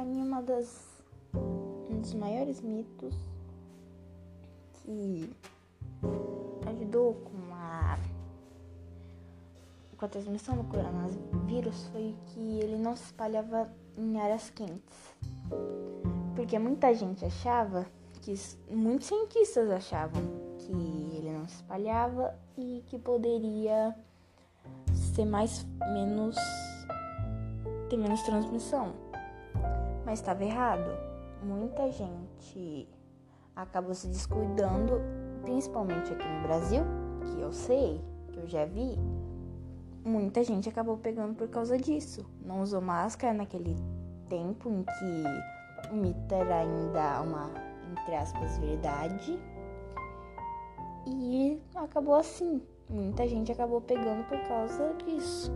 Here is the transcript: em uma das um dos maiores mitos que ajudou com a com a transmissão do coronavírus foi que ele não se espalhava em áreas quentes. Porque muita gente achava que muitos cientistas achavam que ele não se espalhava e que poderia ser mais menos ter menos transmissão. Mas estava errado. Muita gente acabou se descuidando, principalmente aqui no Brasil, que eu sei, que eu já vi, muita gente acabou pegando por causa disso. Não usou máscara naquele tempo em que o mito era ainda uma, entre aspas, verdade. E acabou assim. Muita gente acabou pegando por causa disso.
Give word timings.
em 0.00 0.22
uma 0.22 0.40
das 0.40 0.90
um 1.34 2.00
dos 2.00 2.14
maiores 2.14 2.60
mitos 2.60 3.14
que 4.74 5.30
ajudou 6.66 7.14
com 7.14 7.54
a 7.54 7.98
com 9.96 10.06
a 10.06 10.08
transmissão 10.08 10.56
do 10.56 10.64
coronavírus 10.64 11.86
foi 11.92 12.16
que 12.26 12.58
ele 12.60 12.76
não 12.76 12.96
se 12.96 13.04
espalhava 13.04 13.70
em 13.96 14.20
áreas 14.20 14.50
quentes. 14.50 15.14
Porque 16.34 16.58
muita 16.58 16.92
gente 16.94 17.24
achava 17.24 17.86
que 18.22 18.34
muitos 18.68 19.06
cientistas 19.06 19.70
achavam 19.70 20.22
que 20.58 20.72
ele 20.72 21.30
não 21.30 21.46
se 21.46 21.56
espalhava 21.56 22.34
e 22.56 22.82
que 22.88 22.98
poderia 22.98 23.94
ser 25.14 25.24
mais 25.24 25.64
menos 25.92 26.36
ter 27.88 27.96
menos 27.96 28.22
transmissão. 28.22 28.94
Mas 30.04 30.18
estava 30.20 30.44
errado. 30.44 30.90
Muita 31.42 31.90
gente 31.90 32.88
acabou 33.54 33.94
se 33.94 34.08
descuidando, 34.08 35.00
principalmente 35.42 36.12
aqui 36.12 36.26
no 36.26 36.42
Brasil, 36.42 36.82
que 37.24 37.40
eu 37.40 37.52
sei, 37.52 38.00
que 38.32 38.38
eu 38.38 38.46
já 38.46 38.64
vi, 38.64 38.98
muita 40.04 40.42
gente 40.42 40.68
acabou 40.68 40.96
pegando 40.96 41.34
por 41.34 41.48
causa 41.48 41.76
disso. 41.76 42.24
Não 42.44 42.62
usou 42.62 42.80
máscara 42.80 43.32
naquele 43.32 43.76
tempo 44.28 44.68
em 44.68 44.82
que 44.82 45.92
o 45.92 45.96
mito 45.96 46.34
era 46.34 46.58
ainda 46.60 47.22
uma, 47.22 47.50
entre 47.90 48.14
aspas, 48.14 48.58
verdade. 48.58 49.38
E 51.06 51.60
acabou 51.74 52.14
assim. 52.14 52.62
Muita 52.88 53.26
gente 53.26 53.50
acabou 53.50 53.80
pegando 53.80 54.24
por 54.28 54.38
causa 54.46 54.94
disso. 55.04 55.50